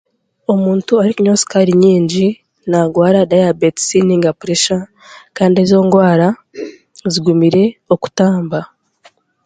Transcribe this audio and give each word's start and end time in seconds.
Omuntu 0.53 0.89
orikunywa 1.01 1.39
shukaari 1.41 1.73
nyingi, 1.83 2.25
naagwara 2.69 3.19
dayabetisi 3.31 3.97
nainga 4.01 4.31
puresha 4.39 4.77
kandi 5.37 5.57
ezo 5.65 5.77
ngwara 5.85 6.27
zigumire 7.13 7.63
okutamba. 7.93 8.59